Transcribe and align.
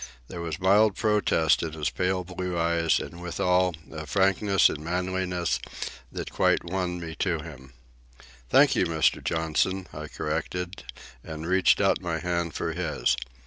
There 0.29 0.41
was 0.41 0.59
mild 0.59 0.95
protest 0.95 1.61
in 1.61 1.73
his 1.73 1.91
pale 1.91 2.23
blue 2.23 2.57
eyes, 2.57 2.99
and 2.99 3.21
withal 3.21 3.69
a 3.81 3.89
timid 3.91 4.09
frankness 4.09 4.67
and 4.67 4.83
manliness 4.83 5.59
that 6.11 6.31
quite 6.33 6.63
won 6.63 6.99
me 6.99 7.13
to 7.17 7.37
him. 7.43 7.73
"Thank 8.49 8.75
you, 8.75 8.87
Mr. 8.87 9.23
Johnson," 9.23 9.85
I 9.93 10.07
corrected, 10.07 10.85
and 11.23 11.45
reached 11.45 11.79
out 11.79 12.01
my 12.01 12.17
hand 12.17 12.55
for 12.55 12.73
his. 12.73 13.15